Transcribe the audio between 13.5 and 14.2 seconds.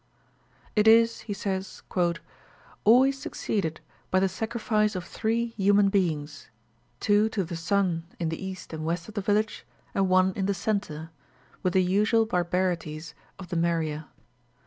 Meriah.